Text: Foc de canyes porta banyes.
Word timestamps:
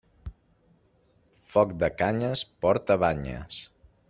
Foc 1.51 1.77
de 1.85 1.93
canyes 2.01 2.45
porta 2.67 3.01
banyes. 3.05 3.63